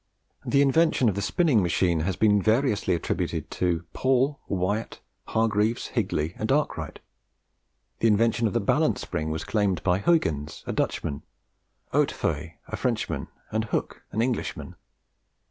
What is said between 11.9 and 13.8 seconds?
Hautefeuille, a Frenchman, and